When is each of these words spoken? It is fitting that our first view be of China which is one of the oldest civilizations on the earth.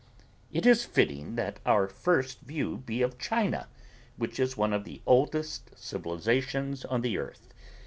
It 0.51 0.65
is 0.65 0.83
fitting 0.83 1.35
that 1.35 1.59
our 1.63 1.87
first 1.87 2.39
view 2.39 2.77
be 2.77 3.03
of 3.03 3.19
China 3.19 3.67
which 4.17 4.39
is 4.39 4.57
one 4.57 4.73
of 4.73 4.83
the 4.83 4.99
oldest 5.05 5.69
civilizations 5.77 6.83
on 6.85 7.01
the 7.01 7.19
earth. 7.19 7.53